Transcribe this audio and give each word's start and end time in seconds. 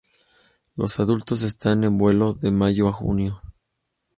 Los 0.77 0.99
adultos 0.99 1.43
están 1.43 1.83
en 1.83 1.99
vuelo 1.99 2.33
de 2.33 2.49
mayo 2.49 2.87
a 2.87 2.91
junio. 2.91 3.39